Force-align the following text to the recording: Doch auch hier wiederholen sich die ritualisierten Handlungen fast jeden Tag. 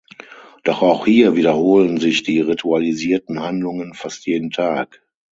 Doch 0.63 0.81
auch 0.81 1.05
hier 1.05 1.35
wiederholen 1.35 1.99
sich 1.99 2.23
die 2.23 2.41
ritualisierten 2.41 3.39
Handlungen 3.39 3.93
fast 3.93 4.25
jeden 4.25 4.49
Tag. 4.49 4.99